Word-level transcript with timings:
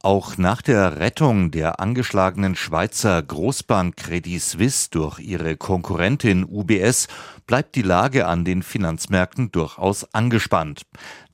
Auch 0.00 0.38
nach 0.38 0.62
der 0.62 1.00
Rettung 1.00 1.50
der 1.50 1.80
angeschlagenen 1.80 2.54
Schweizer 2.54 3.20
Großbank 3.20 3.96
Credit 3.96 4.40
Suisse 4.40 4.90
durch 4.92 5.18
ihre 5.18 5.56
Konkurrentin 5.56 6.44
UBS 6.44 7.08
bleibt 7.48 7.74
die 7.74 7.82
Lage 7.82 8.28
an 8.28 8.44
den 8.44 8.62
Finanzmärkten 8.62 9.50
durchaus 9.50 10.14
angespannt. 10.14 10.82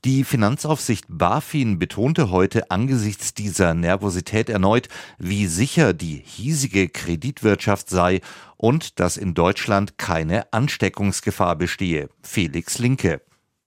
Die 0.03 0.23
Finanzaufsicht 0.23 1.05
BaFin 1.07 1.77
betonte 1.77 2.31
heute 2.31 2.71
angesichts 2.71 3.35
dieser 3.35 3.75
Nervosität 3.75 4.49
erneut, 4.49 4.89
wie 5.19 5.45
sicher 5.45 5.93
die 5.93 6.23
hiesige 6.25 6.89
Kreditwirtschaft 6.89 7.87
sei 7.87 8.21
und 8.57 8.99
dass 8.99 9.17
in 9.17 9.35
Deutschland 9.35 9.99
keine 9.99 10.51
Ansteckungsgefahr 10.51 11.55
bestehe. 11.55 12.09
Felix 12.23 12.79
Linke. 12.79 13.21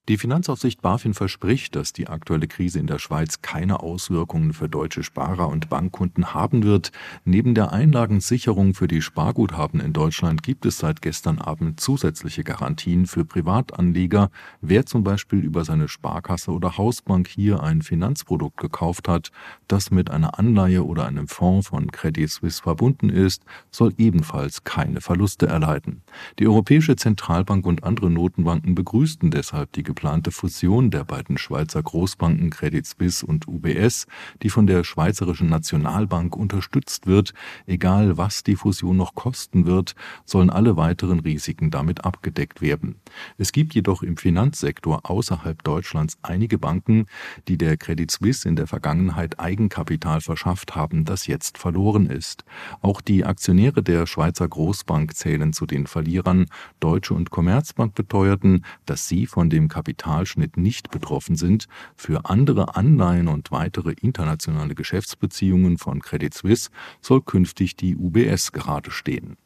Die 0.09 0.17
Finanzaufsicht 0.17 0.81
BaFin 0.81 1.13
verspricht, 1.13 1.77
dass 1.77 1.93
die 1.93 2.09
aktuelle 2.09 2.49
Krise 2.49 2.79
in 2.79 2.87
der 2.87 2.99
Schweiz 2.99 3.43
keine 3.43 3.81
Auswirkungen 3.81 4.55
für 4.55 4.67
deutsche 4.67 5.03
Sparer 5.03 5.51
und 5.51 5.69
Bankkunden 5.69 6.33
haben 6.33 6.63
wird. 6.63 6.93
Neben 7.27 7.55
der 7.55 7.75
Einlagensicherung 7.75 8.73
für 8.73 8.89
die 8.89 9.03
Sparguthaben 9.03 9.81
in 9.81 9.93
Deutschland 9.93 10.43
gibt 10.43 10.65
es 10.65 10.79
seit 10.79 11.03
gestern 11.03 11.39
Abend 11.39 11.79
zusätzliche 11.79 12.43
Garantien 12.43 13.05
für 13.05 13.27
Privatanleger. 13.27 14.31
Wer 14.63 14.87
zum 14.87 15.05
Beispiel 15.05 15.41
über 15.41 15.67
seine 15.67 15.89
Sparkasse 15.89 16.53
oder 16.53 16.79
Hausbank 16.79 17.29
hier 17.29 17.63
ein 17.63 17.83
Finanzprodukt 17.83 18.57
gekauft 18.57 19.09
hat, 19.09 19.31
das 19.67 19.91
mit 19.91 20.11
einer 20.11 20.39
Anleihe 20.39 20.87
oder 20.87 21.05
einem 21.05 21.29
Fonds 21.29 21.69
von 21.69 21.93
Credit 21.93 22.31
Suisse 22.31 22.63
verbunden 22.63 23.11
ist, 23.11 23.43
soll 23.71 23.93
ebenfalls 23.99 24.65
keine 24.65 25.03
Verluste 25.03 25.49
erleiden. 25.49 26.01
Die 26.39 26.47
Europäische 26.47 26.97
Zentralbank 26.97 27.67
und 27.67 27.85
andere 27.85 28.09
Notenbanken 28.09 28.75
begrüßten 28.75 29.31
deshalb 29.31 29.73
die 29.73 29.83
geplante 29.99 30.31
Fusion 30.31 30.93
der 30.93 31.03
beiden 31.03 31.39
Schweizer 31.39 31.83
Großbanken 31.83 32.51
Credit 32.51 32.87
Suisse 32.87 33.27
und 33.27 33.49
UBS, 33.49 34.07
die 34.45 34.49
von 34.49 34.69
der 34.69 34.85
Schweizerischen 34.85 35.49
Nationalbank 35.49 36.37
unterstützt 36.37 37.09
wird, 37.09 37.35
egal 37.67 38.17
was 38.17 38.45
die 38.45 38.55
Fusion 38.55 38.97
noch 38.97 39.17
kosten 39.17 39.67
wird, 39.67 39.97
sollen 40.25 40.51
alle 40.51 40.77
weiteren 40.77 41.19
Risiken 41.19 41.73
damit 41.73 42.05
abgedeckt 42.05 42.63
werden. 42.63 42.95
Es 43.39 43.51
gibt 43.51 43.75
jedoch 43.75 44.05
im 44.05 44.17
Finanzsektor 44.17 45.01
außerhalb 45.03 45.65
Deutschlands 45.65 46.17
einige 46.23 46.59
Banken, 46.59 47.07
die 47.49 47.59
der 47.59 47.77
Credit 47.77 48.09
Suisse 48.09 48.49
in 48.49 48.55
der 48.55 48.69
Vergangenheit 48.69 49.41
Eigenkapital 49.41 50.21
verschafft 50.21 50.77
haben, 50.77 51.07
das 51.07 51.27
jetzt 51.27 51.59
verloren 51.59 52.07
ist. 52.07 52.45
Auch 52.83 53.01
die 53.01 53.25
Aktionäre 53.25 53.83
der 53.83 54.07
Schweizer 54.07 54.47
Großbank 54.47 55.17
zählen 55.17 55.53
zu 55.53 55.67
den 55.67 55.89
Verlierern. 55.89 56.47
Deutsche 56.79 57.15
und 57.15 57.31
Commerzbank 57.31 57.97
beteuerten, 57.97 58.65
dass 58.87 59.09
sie 59.09 59.27
von 59.27 59.51
dem 59.51 59.67
Kapital 59.67 59.88
Kapitalschnitt 59.89 60.59
nicht 60.59 60.91
betroffen 60.91 61.37
sind, 61.37 61.67
für 61.97 62.27
andere 62.27 62.77
Anleihen 62.77 63.27
und 63.27 63.51
weitere 63.51 63.93
internationale 63.93 64.75
Geschäftsbeziehungen 64.75 65.79
von 65.79 66.03
Credit 66.03 66.35
Suisse 66.35 66.69
soll 67.01 67.23
künftig 67.23 67.75
die 67.75 67.97
UBS 67.97 68.53
gerade 68.53 68.91
stehen. 68.91 69.39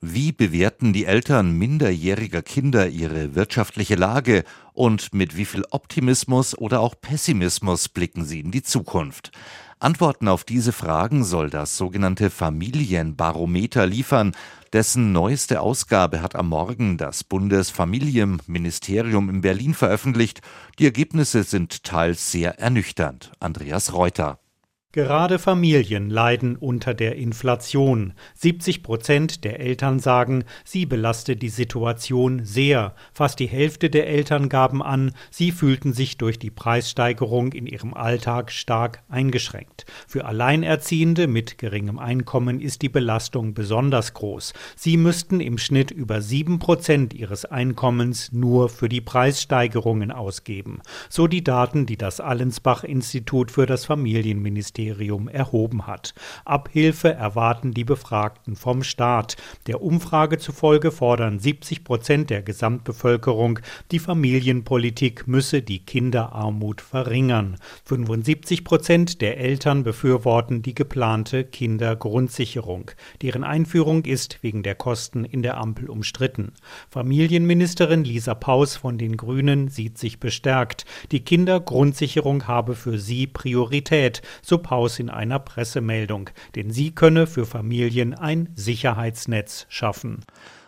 Wie 0.00 0.32
bewerten 0.32 0.92
die 0.92 1.04
Eltern 1.04 1.52
minderjähriger 1.52 2.42
Kinder 2.42 2.88
ihre 2.88 3.36
wirtschaftliche 3.36 3.94
Lage 3.94 4.42
und 4.72 5.14
mit 5.14 5.36
wie 5.36 5.44
viel 5.44 5.64
Optimismus 5.70 6.58
oder 6.58 6.80
auch 6.80 6.96
Pessimismus 7.00 7.88
blicken 7.88 8.24
sie 8.24 8.40
in 8.40 8.50
die 8.50 8.62
Zukunft? 8.62 9.30
Antworten 9.80 10.26
auf 10.26 10.42
diese 10.42 10.72
Fragen 10.72 11.22
soll 11.22 11.50
das 11.50 11.76
sogenannte 11.76 12.30
Familienbarometer 12.30 13.86
liefern. 13.86 14.32
Dessen 14.72 15.12
neueste 15.12 15.60
Ausgabe 15.60 16.20
hat 16.20 16.34
am 16.34 16.48
Morgen 16.48 16.98
das 16.98 17.22
Bundesfamilienministerium 17.22 19.30
in 19.30 19.40
Berlin 19.40 19.74
veröffentlicht. 19.74 20.42
Die 20.80 20.84
Ergebnisse 20.84 21.44
sind 21.44 21.84
teils 21.84 22.32
sehr 22.32 22.58
ernüchternd. 22.58 23.30
Andreas 23.38 23.92
Reuter. 23.92 24.40
Gerade 24.92 25.38
Familien 25.38 26.08
leiden 26.08 26.56
unter 26.56 26.94
der 26.94 27.16
Inflation. 27.16 28.14
70 28.36 28.82
Prozent 28.82 29.44
der 29.44 29.60
Eltern 29.60 29.98
sagen, 29.98 30.44
sie 30.64 30.86
belaste 30.86 31.36
die 31.36 31.50
Situation 31.50 32.46
sehr. 32.46 32.94
Fast 33.12 33.38
die 33.38 33.48
Hälfte 33.48 33.90
der 33.90 34.06
Eltern 34.06 34.48
gaben 34.48 34.82
an, 34.82 35.12
sie 35.30 35.52
fühlten 35.52 35.92
sich 35.92 36.16
durch 36.16 36.38
die 36.38 36.48
Preissteigerung 36.48 37.52
in 37.52 37.66
ihrem 37.66 37.92
Alltag 37.92 38.50
stark 38.50 39.02
eingeschränkt. 39.10 39.84
Für 40.06 40.24
Alleinerziehende 40.24 41.26
mit 41.26 41.58
geringem 41.58 41.98
Einkommen 41.98 42.58
ist 42.58 42.80
die 42.80 42.88
Belastung 42.88 43.52
besonders 43.52 44.14
groß. 44.14 44.54
Sie 44.74 44.96
müssten 44.96 45.40
im 45.40 45.58
Schnitt 45.58 45.90
über 45.90 46.22
sieben 46.22 46.60
Prozent 46.60 47.12
ihres 47.12 47.44
Einkommens 47.44 48.32
nur 48.32 48.70
für 48.70 48.88
die 48.88 49.02
Preissteigerungen 49.02 50.10
ausgeben. 50.10 50.80
So 51.10 51.26
die 51.26 51.44
Daten, 51.44 51.84
die 51.84 51.98
das 51.98 52.20
Allensbach-Institut 52.20 53.50
für 53.50 53.66
das 53.66 53.84
Familienministerium 53.84 54.77
Ministerium 54.78 55.28
erhoben 55.28 55.86
hat. 55.86 56.14
Abhilfe 56.44 57.12
erwarten 57.12 57.72
die 57.72 57.84
Befragten 57.84 58.54
vom 58.54 58.82
Staat. 58.82 59.36
Der 59.66 59.82
Umfrage 59.82 60.38
zufolge 60.38 60.92
fordern 60.92 61.40
70 61.40 61.82
Prozent 61.82 62.30
der 62.30 62.42
Gesamtbevölkerung, 62.42 63.58
die 63.90 63.98
Familienpolitik 63.98 65.26
müsse 65.26 65.62
die 65.62 65.80
Kinderarmut 65.84 66.80
verringern. 66.80 67.56
75 67.84 68.64
Prozent 68.64 69.20
der 69.20 69.38
Eltern 69.38 69.82
befürworten 69.82 70.62
die 70.62 70.74
geplante 70.74 71.44
Kindergrundsicherung. 71.44 72.92
Deren 73.22 73.44
Einführung 73.44 74.04
ist 74.04 74.38
wegen 74.42 74.62
der 74.62 74.76
Kosten 74.76 75.24
in 75.24 75.42
der 75.42 75.58
Ampel 75.58 75.90
umstritten. 75.90 76.52
Familienministerin 76.90 78.04
Lisa 78.04 78.34
Paus 78.34 78.76
von 78.76 78.96
den 78.96 79.16
Grünen 79.16 79.68
sieht 79.68 79.98
sich 79.98 80.20
bestärkt. 80.20 80.84
Die 81.10 81.20
Kindergrundsicherung 81.20 82.46
habe 82.46 82.74
für 82.74 82.98
sie 82.98 83.26
Priorität, 83.26 84.22
so 84.42 84.58
Paus 84.68 84.98
in 84.98 85.08
einer 85.08 85.38
Pressemeldung, 85.38 86.28
denn 86.54 86.70
sie 86.70 86.90
könne 86.90 87.26
für 87.26 87.46
Familien 87.46 88.12
ein 88.12 88.50
Sicherheitsnetz 88.54 89.64
schaffen. 89.70 90.26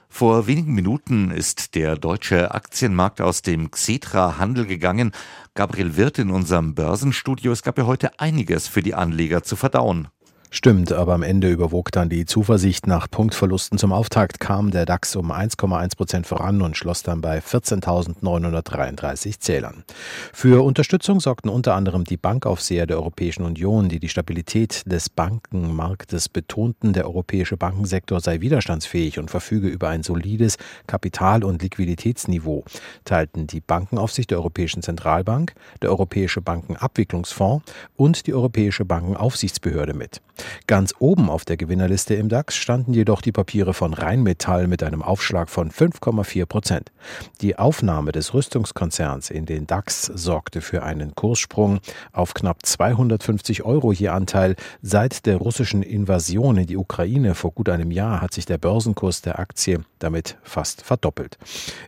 Vor 0.08 0.46
wenigen 0.46 0.72
Minuten 0.72 1.30
ist 1.30 1.74
der 1.74 1.96
deutsche 1.96 2.54
Aktienmarkt 2.54 3.20
aus 3.20 3.42
dem 3.42 3.70
Xetra-Handel 3.70 4.64
gegangen. 4.64 5.12
Gabriel 5.52 5.98
Wirth 5.98 6.18
in 6.18 6.30
unserem 6.30 6.74
Börsenstudio. 6.74 7.52
Es 7.52 7.62
gab 7.62 7.76
ja 7.76 7.84
heute 7.84 8.18
einiges 8.18 8.68
für 8.68 8.80
die 8.80 8.94
Anleger 8.94 9.42
zu 9.42 9.54
verdauen. 9.54 10.08
Stimmt, 10.52 10.90
aber 10.90 11.14
am 11.14 11.22
Ende 11.22 11.48
überwog 11.48 11.92
dann 11.92 12.08
die 12.08 12.26
Zuversicht. 12.26 12.88
Nach 12.88 13.08
Punktverlusten 13.08 13.78
zum 13.78 13.92
Auftakt 13.92 14.40
kam 14.40 14.72
der 14.72 14.84
DAX 14.84 15.14
um 15.14 15.30
1,1 15.30 15.96
Prozent 15.96 16.26
voran 16.26 16.60
und 16.60 16.76
schloss 16.76 17.04
dann 17.04 17.20
bei 17.20 17.38
14.933 17.38 19.38
Zählern. 19.38 19.84
Für 20.32 20.64
Unterstützung 20.64 21.20
sorgten 21.20 21.50
unter 21.50 21.76
anderem 21.76 22.02
die 22.02 22.16
Bankaufseher 22.16 22.86
der 22.86 22.96
Europäischen 22.96 23.44
Union, 23.44 23.88
die 23.88 24.00
die 24.00 24.08
Stabilität 24.08 24.82
des 24.86 25.08
Bankenmarktes 25.08 26.28
betonten. 26.28 26.94
Der 26.94 27.06
europäische 27.06 27.56
Bankensektor 27.56 28.20
sei 28.20 28.40
widerstandsfähig 28.40 29.20
und 29.20 29.30
verfüge 29.30 29.68
über 29.68 29.88
ein 29.88 30.02
solides 30.02 30.56
Kapital- 30.88 31.44
und 31.44 31.62
Liquiditätsniveau, 31.62 32.64
teilten 33.04 33.46
die 33.46 33.60
Bankenaufsicht 33.60 34.32
der 34.32 34.38
Europäischen 34.38 34.82
Zentralbank, 34.82 35.54
der 35.80 35.90
Europäische 35.90 36.40
Bankenabwicklungsfonds 36.40 37.72
und 37.96 38.26
die 38.26 38.34
Europäische 38.34 38.84
Bankenaufsichtsbehörde 38.84 39.94
mit. 39.94 40.20
Ganz 40.66 40.94
oben 40.98 41.28
auf 41.28 41.44
der 41.44 41.56
Gewinnerliste 41.56 42.14
im 42.14 42.28
DAX 42.28 42.56
standen 42.56 42.92
jedoch 42.92 43.20
die 43.20 43.32
Papiere 43.32 43.74
von 43.74 43.94
Rheinmetall 43.94 44.66
mit 44.66 44.82
einem 44.82 45.02
Aufschlag 45.02 45.48
von 45.48 45.70
5,4 45.70 46.46
Prozent. 46.46 46.92
Die 47.40 47.58
Aufnahme 47.58 48.12
des 48.12 48.34
Rüstungskonzerns 48.34 49.30
in 49.30 49.46
den 49.46 49.66
DAX 49.66 50.06
sorgte 50.06 50.60
für 50.60 50.82
einen 50.82 51.14
Kurssprung 51.14 51.80
auf 52.12 52.34
knapp 52.34 52.64
250 52.64 53.64
Euro 53.64 53.92
je 53.92 54.08
Anteil. 54.08 54.56
Seit 54.82 55.26
der 55.26 55.36
russischen 55.36 55.82
Invasion 55.82 56.56
in 56.56 56.66
die 56.66 56.76
Ukraine 56.76 57.34
vor 57.34 57.52
gut 57.52 57.68
einem 57.68 57.90
Jahr 57.90 58.20
hat 58.20 58.34
sich 58.34 58.46
der 58.46 58.58
Börsenkurs 58.58 59.22
der 59.22 59.38
Aktie 59.38 59.80
damit 60.00 60.36
fast 60.42 60.82
verdoppelt. 60.82 61.38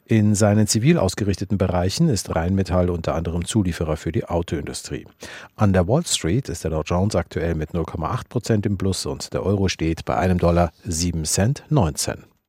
In 0.07 0.35
seinen 0.35 0.67
zivil 0.67 0.99
ausgerichteten 0.99 1.59
Bereichen 1.59 2.09
ist 2.09 2.35
Rheinmetall 2.35 2.91
unter 2.91 3.15
anderem 3.15 3.45
Zulieferer 3.45 3.97
für 3.97 4.13
die 4.13 4.25
Autoindustrie. 4.25 5.07
An 5.57 5.73
der 5.73 5.89
Wall 5.89 6.07
Street 6.07 6.49
ist 6.49 6.65
der 6.65 6.71
Dow 6.71 6.83
Jones 6.85 7.17
aktuell 7.17 7.55
mit 7.55 7.71
0,8 7.73 8.29
Prozent 8.29 8.67
im 8.67 8.79
Plus 8.79 9.07
und 9.07 9.33
der 9.33 9.45
Euro 9.45 9.69
steht 9.69 10.05
bei 10.05 10.17
einem 10.17 10.39
Dollar 10.39 10.73
7 10.85 11.25
Cent 11.25 11.65
19. 11.69 12.32